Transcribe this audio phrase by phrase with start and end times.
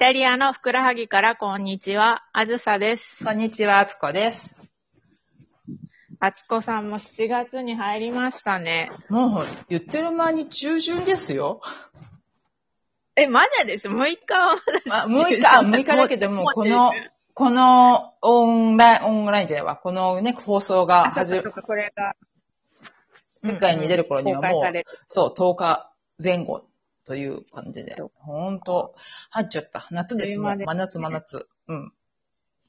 [0.00, 3.22] タリアのふくらはぎからこんにちは、あずさです。
[3.22, 4.54] こんにちは、あつこです。
[6.20, 8.90] あつこさんも7月に入りましたね。
[9.10, 11.60] もう、言ってる間に中旬ですよ。
[13.14, 13.96] え、まだです？6
[14.26, 16.92] 日はまだあ、6日、あ、 6日だけども、この、
[17.34, 19.76] この、オンライン、オンラインじゃないわ。
[19.76, 22.16] このね、放送があ、始まそうか、これが。
[23.36, 26.69] 世界に出る頃にはもう公開さ、れるそう、10日前後
[27.04, 27.96] という感じで。
[28.14, 28.94] ほんと、
[29.30, 29.86] 入っちゃった。
[29.90, 30.58] 夏ですもん。
[30.58, 31.48] 真夏、真夏。
[31.68, 31.92] うん。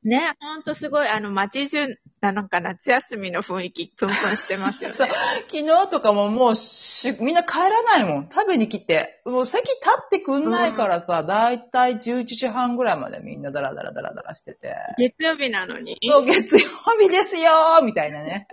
[0.03, 1.87] ね、ほんとすごい、あの、街中、
[2.21, 4.95] なんか夏休みの雰囲気、プンプンしてますよね。
[4.97, 5.07] そう
[5.47, 8.29] 昨日とかももうし、みんな帰らないもん。
[8.29, 9.21] 食べに来て。
[9.25, 9.75] もう席立
[10.05, 14.75] ってくんないからさ、だいたい11時半ぐらいまでみんなダラダラダラダラしてて。
[14.97, 15.99] 月曜日なのに。
[16.03, 16.67] そう、月曜
[16.99, 18.47] 日ですよーみたいなね。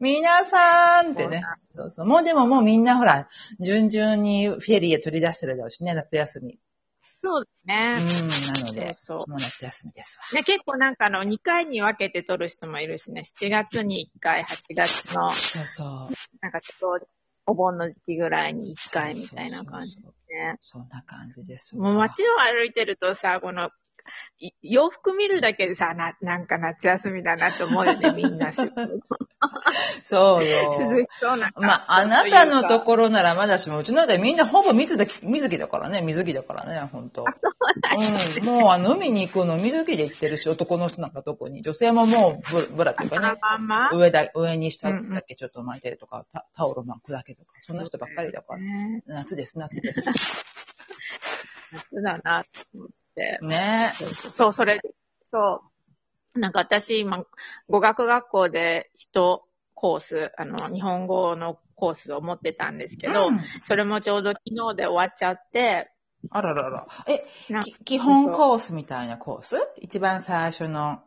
[0.00, 1.42] 皆さんってね。
[1.68, 2.06] そうそう。
[2.06, 3.28] もうでももうみんなほら、
[3.60, 6.58] 順々にフェリーへ取り出してるだろうしね、夏休み。
[7.24, 7.50] そうで
[8.06, 8.34] すうん、ね。
[8.60, 15.32] なので、そうそうもう夏休みですね、結構なんかあの、2回に分けて撮る人もいるしね、7月に1回、8月の、わ。
[15.32, 15.86] そうそう。
[16.40, 17.06] なんかちょっと、
[17.46, 20.58] お盆の時期ぐらいに1回みたいな感じでね。
[20.60, 21.82] そんな感じですわ。
[21.82, 23.70] もう街を歩いてるとさ、この、い
[24.62, 28.50] 洋服見るだけでさ、な、なんか夏休みだなと思うよね、 みんな。
[28.50, 28.52] 涼
[30.02, 30.72] そうよ。
[30.72, 31.52] しそうな。
[31.56, 32.80] まあ、あなたのとろ。
[32.80, 37.24] ころならまだしも、うちのでみんなほぼ水だ水着だからね、水着だからね、ほんと。
[37.24, 38.44] うん。
[38.44, 41.62] もうあの、海に行くの水着で行ってるし、男の人なんか特に。
[41.62, 48.60] 女性ももうブブラっていうかね、まんま上だ、上に下だけちょっと巻いてるとか、タタオル巻くだけとか、そんな人ばっかりだから。
[48.60, 50.02] ね夏です、夏です。
[51.72, 53.01] 夏だな、と思って。
[53.42, 53.92] ね
[54.30, 54.80] そう、それ、
[55.28, 55.62] そ
[56.34, 56.38] う。
[56.38, 57.24] なんか私今、
[57.68, 64.40] 語学学校で一コース、あの、日本語のコースを持ってたんですけど、うんそれもちょうど昨
[64.70, 65.90] 日で終わっちゃって、
[66.30, 66.86] あららら。
[67.08, 67.24] え、
[67.84, 69.56] 基本コースみたいなコース？
[69.78, 71.02] 一番最初の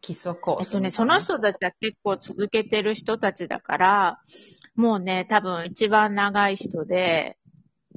[0.00, 0.68] 基礎コース。
[0.68, 4.20] えっとね、その人たちは結構続けてる人たちだから、
[4.74, 7.36] もうね、多分一番長い人で、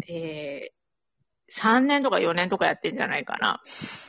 [0.09, 0.73] えー、
[1.57, 3.61] 3年とか4年とかやってんじゃないかな。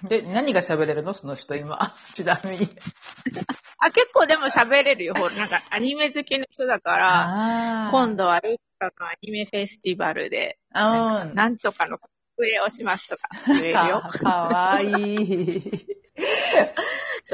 [0.09, 1.15] で、何が喋れるの？
[1.15, 1.97] その人今。
[2.15, 2.69] ちなみに。
[3.79, 5.15] あ、結構でも喋れるよ。
[5.15, 11.35] ほら、なんかアニメ好きの人だから、あ今度はルッカのアニメフェスティバルで、あうん。
[11.35, 14.01] なんとかのコスプレをしますとか言えるよ。
[14.01, 15.87] かかわいい。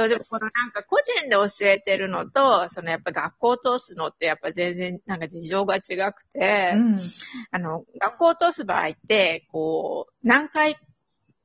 [0.01, 5.81] そう、でもこのなんか個人で教えてるのと、そのやっぱ学校を通すのってやっぱ全然なんか事情が違
[6.13, 6.97] くて、うん。
[7.51, 10.79] あの、学校を通す場合って、こう、何回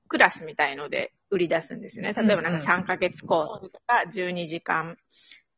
[0.07, 2.13] クラスみたいので売り出すんですよね。
[2.13, 4.97] 例えばなんかうんうん3ヶ月コースとか12時間、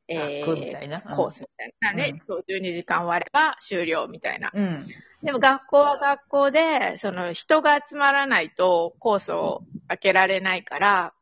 [0.07, 4.49] え学みたいなー、コースみたいなね、うんそう12時間終われば終了みたいな。
[4.53, 4.87] うん。
[5.21, 11.13] でも学校は学校で、その人が集まらないとコースを開けられないから、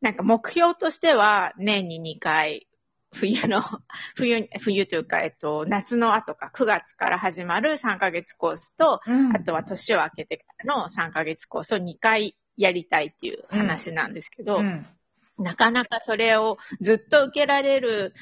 [0.00, 2.68] なんか目標としては年に2回、
[3.12, 3.62] 冬の、
[4.16, 9.36] 冬、冬というか、えっと、夏の後か、9月から始まる3ヶ月コースと、うん。
[9.36, 14.86] あとは年を明けてからの3ヶ月コースを2回やりたいっていう話なんですけど、うん。
[15.38, 18.14] なかなかそれをずっと受けられる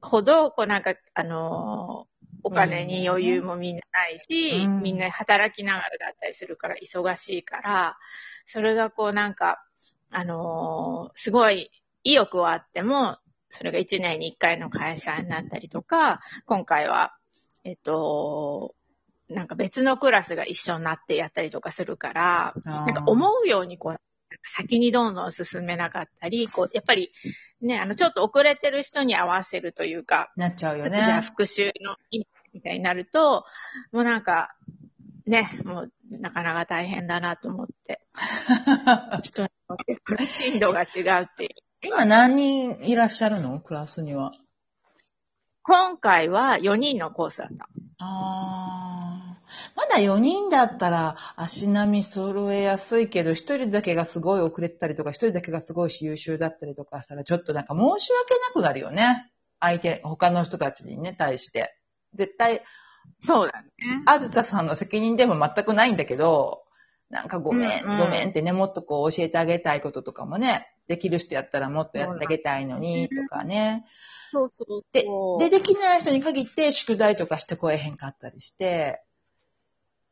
[0.00, 4.80] ほど、こうなんか、あのーお金に余裕もみんなないし、うん。
[4.80, 7.98] みんな働きながらだったりするから忙しいから、
[8.44, 9.65] それがこうなんか、
[10.18, 11.70] あのーすごい
[12.02, 13.18] 意欲はあっても、
[13.50, 17.14] それが1年に1回の開催になったりとか、今回は、
[17.64, 18.74] えっと、
[19.28, 24.00] なんか別のクラスが一緒になってやったりとかするから、なんか思うようにこう、
[24.44, 27.12] 先にどんどん進めなかったり、こう、やっぱり
[27.60, 31.22] ね、あの、ちょっと遅れてる人に合わせるというか、なっちゃうよちょっとじゃあね。
[31.26, 33.44] 復習の意味みたいになると、
[33.92, 34.56] もうなんか、
[35.26, 38.00] ね、もうなかなか大変だなと思って、
[39.22, 41.50] 人によって進度が違うっていう。
[41.84, 43.60] 今何人いらっしゃるの？
[43.60, 44.32] クラスには。
[45.62, 47.68] 今回は4人のコースだった。
[47.98, 49.36] ああ。
[49.74, 59.30] まだ4人だったら足並み揃えやすいけど、1人だけがすごい遅れてたりとか、1人だけがすごい優秀だったりとかしたら、ちょっとなんか申し訳なくなるよね。
[59.60, 61.74] 相手、他の人たちにね、対して。
[62.14, 62.62] 絶対、
[63.20, 64.02] そうだね。
[64.06, 66.64] あずたさんの責任でも全くないんだけど、
[67.10, 73.84] なんかごめん、うんうんごめんってね、もっとこう教えてあげたいこととかもね、できる人やったらもっとやってあげたいのに、とかね。
[74.32, 79.02] そうそうでそうで、できない人に限って宿題とかしてこえへんかったりして、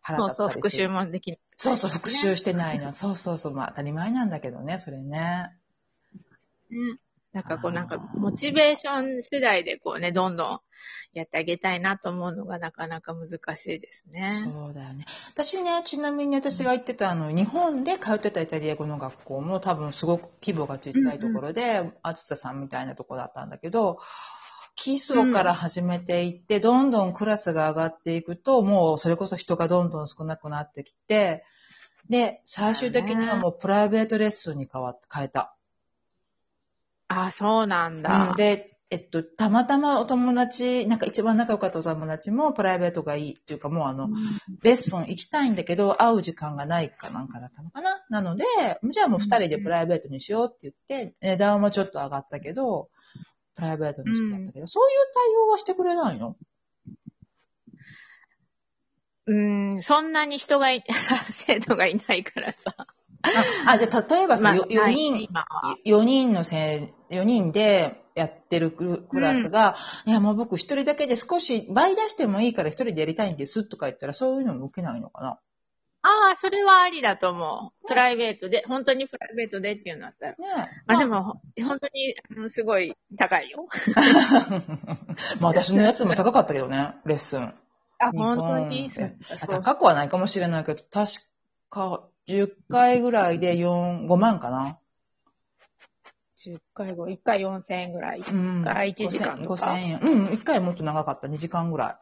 [0.00, 1.40] 腹そうそう、立ったり復する習もできない。
[1.56, 2.92] そうそう、復習してないの。
[2.92, 5.52] そうそうそう、まあ当たり前なんだけどね、それね。
[6.70, 6.98] ね
[7.34, 10.60] なんかこうなんか、モチベーション次第でこうね、どんどん
[11.14, 14.40] やってあげたいなと思うのがなかなか難しいですね。
[14.40, 15.04] そうだよね。
[15.32, 23.98] 私ね、ちなみに私が行ってたあの、日本で通ってたイタリア語の学校も多分すごく規模が小さいところで、あつささんみたいなとこだったんだけど、
[24.76, 31.44] 基礎から始めていって、どんどんクラスが上がっていくと、もうそれこそ人がどんどん少なくなってきて、
[32.08, 35.53] で、最終的にはもうプライベートレッスンに変わっ変えた。
[37.14, 38.36] あ、そうなんうだん。
[38.36, 44.08] で、えっと、たまたまお友達、なんか一番仲良かったお友達もプライベートがいいっていうかもうあの、
[44.62, 48.44] レッスン行きたいんだけど、会う時間がないかなんかだったのかななので、
[48.92, 52.88] じゃあもう二人でプライベートにしようって言って、値段もちょっと上がったけど、
[53.56, 56.36] プライベートにしてやったけど、そういう対応はしてくれないの？
[59.26, 60.84] うん、そんなに人がい、
[61.30, 62.86] 生徒がいないからさ。
[63.66, 65.76] あ、あじゃあ例えばさ、まあ、よ4ない人、今は。
[65.84, 69.76] 4人のせい、4人でやってるククラスが、
[70.06, 75.38] いやもう僕一人だけで少し倍出してもいいから一人でやりたいんですとか言ったらそういうのも受けないのかな
[76.06, 77.88] ああ、それはありだと思う。
[77.88, 80.32] プライベートで、本当にプライベートでっていうのだったら。
[80.32, 80.82] ねえ。
[80.86, 83.66] まあでも、本当に、すごい高いよ。
[85.40, 87.54] まあ私のやつも高かったけどね、レッスン。
[87.98, 88.90] あ、日本本当に？
[89.48, 91.12] 高くはないかもしれないけど、確
[91.70, 94.78] か10回ぐらいで4、5万かな。
[96.38, 98.20] 10回後、1回4000円ぐらい。
[98.20, 100.00] うん回1時間とか5000円。
[100.00, 101.28] うん、1回もっと長かった。
[101.28, 102.00] 2時間ぐら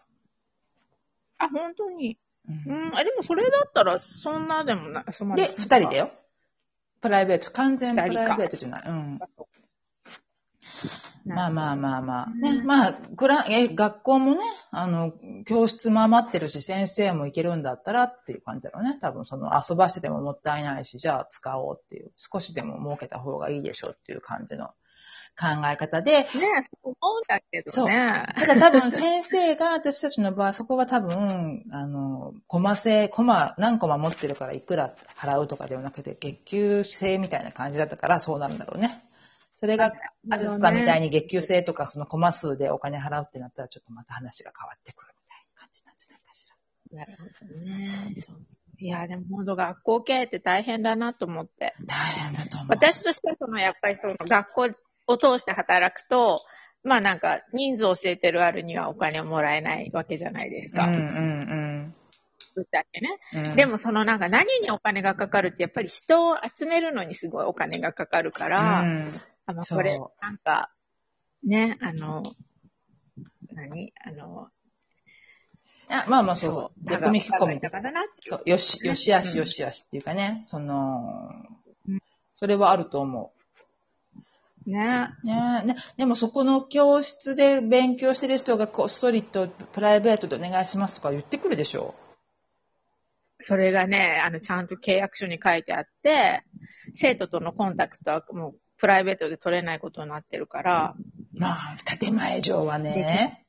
[1.38, 2.12] あ、本当に。
[2.12, 2.18] い。
[2.48, 5.04] うんうん、あ、でもそれだったら、そんなでもない。
[5.12, 5.96] そんなで、2人だ。
[5.96, 6.10] よ。
[7.00, 8.82] プライベート、完全プライベートじゃない。
[8.86, 9.20] うん。
[11.24, 12.26] ままあまあまあまあ。
[12.32, 14.40] うんね、まあ、クラえ、学校もね、
[14.70, 15.12] あの、
[15.46, 18.98] 教室も余ってるし、先生も行けるんだったらっていう感じだろうね。
[19.00, 24.70] 多分その遊ばしててももったいないし、じゃあ使おうっていう、少しでも儲けた方がいいでしょうっていう感じの
[25.38, 28.26] 考え方で、ねそう思うんだけどね。
[28.36, 39.04] ただ多分先生が、私たちの場合、そこは多分、あの、コマ制、コマ何コマ持ってるからいくら払うとかではなくて、月給制みたいな感じだったからそうなるんだろうね。
[39.54, 39.92] それが、
[40.30, 46.98] あずさんみたいに月給制とかそのコマ数でお金払うってなったら、ちょっとまた話が変わってくるみたいな感じなんじゃないかしら。
[46.98, 48.14] なるほどね。
[48.18, 48.36] そう
[48.78, 51.74] いや、でも本当学校経営って大変だなと思って。
[51.86, 52.68] 大変だと思う。
[52.70, 54.70] 私としてはその、やっぱりその学校
[55.06, 56.40] を通して働くと、
[56.82, 60.88] まあなんか人数を教えてる割にはお金をもらえないわけじゃないですか。
[60.88, 61.92] うんうん
[62.54, 63.08] ぶっちゃけね。
[63.34, 63.56] うんうん。
[63.56, 69.20] でもそのなんか何にお金がかかるってやっぱり人を集めるのにすごいお金がかかるから、うん、
[69.52, 70.70] あの、これ、なんか、
[71.44, 72.22] ね、あの、
[73.52, 73.92] 何？
[74.04, 74.48] あの、
[75.88, 76.52] あまあまあそう。
[76.52, 76.88] そう。
[76.88, 77.60] 手が匠引っ込み
[78.20, 79.38] そう、よし、ねよしあしうん。
[79.38, 81.30] よしあしっていうかね、その
[81.88, 82.00] うん、
[82.34, 83.32] それはあると思
[84.66, 85.08] ね。
[85.22, 85.26] う。
[85.26, 85.62] ね。
[85.64, 91.94] ね、でもそこの教室で勉強してる人がこっそりとプライベートでお願いしますとか言ってくるでしょ
[93.40, 96.44] それがね、あの、ちゃんと契約書に書いてあって、
[96.94, 100.96] 生徒とのコンタクトはもうプライベートで取れないことになってるから、
[101.32, 103.46] まあ、建前上はね、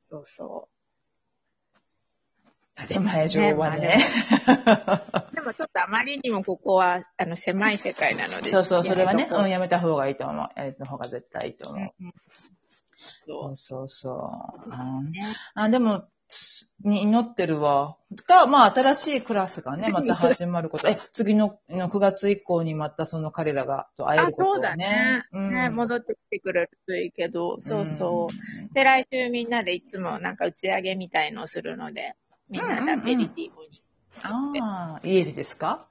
[0.00, 0.68] そうそ
[2.76, 3.80] 建前上はね。
[3.80, 3.98] ね
[5.32, 5.32] う。
[5.34, 8.50] でもちょっとあまりにもここは、あの、狭い世界なので。
[8.50, 10.48] そうそう、それはね、うん、やめた方がいいと思う。
[10.56, 11.78] やめた方が絶対いいと思う。
[11.78, 12.14] うんうん
[13.24, 14.72] そそうそうそう。
[14.72, 15.10] あう。
[15.10, 15.34] ね。
[15.54, 16.04] あ、でも、
[16.84, 17.96] に祈ってるわ。
[18.28, 20.88] が、まあ、新しいクラスがね、 また始まること。
[20.88, 25.50] え、次のの9月以降にまたその彼らがと会えある、ことをそうだねね。。
[25.50, 28.34] ね、戻ってきてくれるといいけど、そうそう。
[28.60, 32.14] うんで、来週みんなでいつもなんか打ち上げみたいのをするので、
[32.48, 33.82] みんなでアペリティブに
[34.22, 35.88] ああ、イエジですか？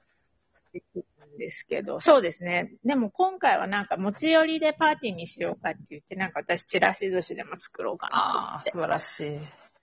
[1.38, 2.72] ですけど、そうですね。
[2.84, 8.62] でも今回はなんか持ち寄りでパーティーにしようかって言って、なんか私チラシ寿司でも作ろうかなああ。
[8.70, 9.38] 素晴らしい。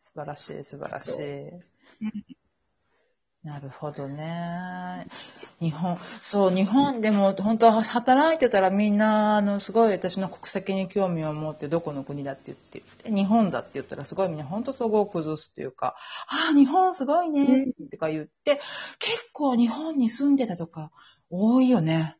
[0.09, 1.79] 素晴らしい、素晴らしい。
[3.43, 5.05] なるほどね。
[5.59, 15.95] 日本、そう、日本でも本当は働いてたらみんな、あの、すごい私の国籍に興味を持ってどこの国だって言って、で日本だって言ったらすごいみんな本当そこを崩すっていうか、
[16.27, 18.59] ああ、日本すごいね、とか言って、
[18.97, 20.91] 結構日本に住んでたとか
[21.29, 22.17] 多いよね。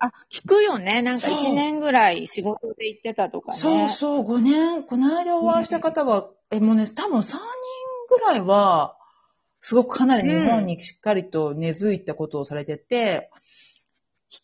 [0.00, 1.00] あ、聞くよね。
[1.00, 3.58] なんかそう1年ぐらい仕事で行ってたとかね。
[3.58, 7.38] そうそう、5年、この間お会いした方は、え、もうね、多分3人
[8.08, 8.96] ぐらいは、
[9.60, 13.30] すごくかなり日本にしっかりと根付いたことをされてて、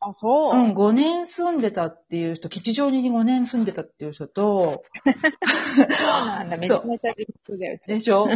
[0.01, 0.55] あ、そう。
[0.55, 6.57] うん、5年住んでたっていう人、吉祥寺に5年住んでたっていう人と、そうなんだ。
[6.57, 7.79] めちゃめちゃ地元だよ。
[7.87, 8.27] でしょ？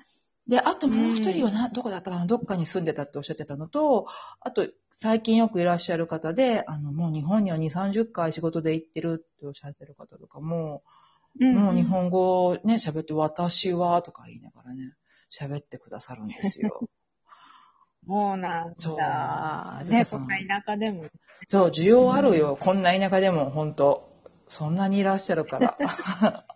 [0.48, 4.06] で、あともう一人はな、どこだったかなどっかに住んでたっておっしゃってたのと、
[4.40, 11.01] あと、最近よくいらっしゃる方で、あの、もう日本には2、30回仕事で行ってるっておっしゃってる方とかも、うん
[11.40, 14.94] もう日本語をね、喋って、私はとか言いながらね、
[15.30, 16.88] 喋ってくださるんですよ。
[18.06, 19.80] そうなんそうだ。
[19.88, 21.04] ね、こんな田舎でも。
[21.46, 22.56] そう、需要あるよ。
[22.60, 24.12] こんな田舎でも、本当
[24.48, 25.76] そんなにいらっしゃるから。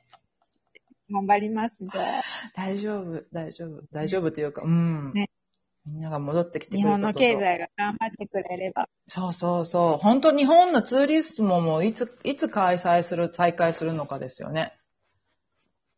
[1.10, 2.22] 頑張ります、じゃあ。
[2.54, 5.12] 大丈夫、大丈夫、大丈夫というか、うん。
[5.12, 5.30] ね
[5.86, 8.88] みんなが戻ってきてくれ日ることと本の経済が頑張ってくれれば。
[9.06, 9.96] そうそうそう。
[9.98, 14.72] 本当日本のツーリストももういつ、いつ開催する、再開するのかですよね。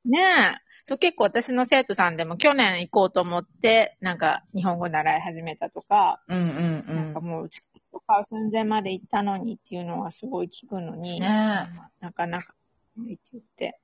[0.05, 0.69] ねえ。
[0.85, 7.25] そう、結構私の生徒さんでも去年行こうと思って、なんか日本語習い始めたとか、うんうんうなんかん。
[7.25, 11.29] もうチケット買う寸前まで行ったのにっていうのはすごい聞くのに、ね
[12.01, 12.55] なかなか
[12.97, 13.81] ないって言って。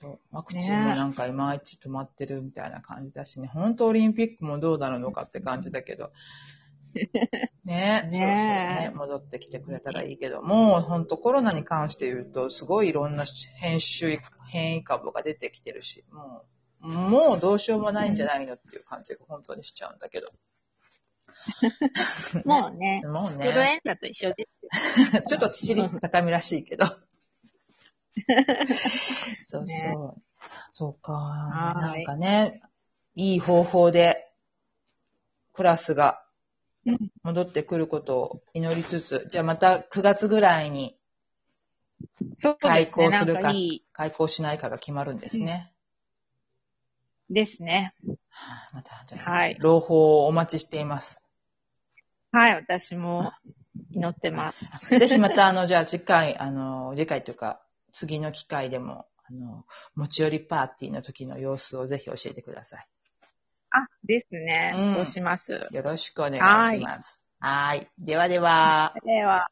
[0.00, 0.18] そう。
[0.30, 3.48] ワクチンもなんかいまいち止まってるみたいな感じだしね。
[3.48, 6.12] 本当オリンピックもどうなるのかって感じだけど。
[7.64, 8.92] ねねそうそうね。
[8.94, 13.24] 戻ってきてくれたらいいけど、もう本当コロナに関して言うと、すごいいろんな
[13.56, 16.44] 変種、変異株が出てきてるし、も
[16.82, 20.28] う、もうどうしようもないんじゃないのっていう感じが本当にしちゃうんだけど。
[22.44, 23.72] もうね、 もうインフルね。
[23.72, 25.22] エンザと一緒ですよ。
[25.22, 26.86] ちょっと致死率高めらしいけど。
[29.44, 29.64] そうそう。
[29.64, 29.96] ね
[30.72, 31.12] そうか。
[31.12, 32.60] はないんかね、
[33.14, 34.30] いい方法で、
[35.54, 36.22] クラスが
[36.84, 40.96] うん戻ってくることを祈りつつ、じゃあまた9月ぐらいに
[42.36, 45.72] そう開校するかかいい開校しないかが決まるんですね。
[47.30, 47.94] ですね。
[48.28, 51.20] はあまた、じゃあ、はい朗報をお待ちしています。
[52.30, 53.32] はい、私も
[53.90, 54.98] 祈ってます。
[54.98, 59.64] ぜひまた、あの、じゃあ次回、あの、次回というか、次の機会でも、あの、
[59.94, 62.86] 持ち寄りパーティーの時の様子をぜひ教えてください。
[63.70, 64.72] あ、ですね。
[64.76, 65.66] うんそうします。
[65.70, 66.34] よろしくお願
[66.74, 67.20] いします。
[67.40, 67.88] はーい。
[67.98, 68.94] ではでは。
[69.04, 69.48] では。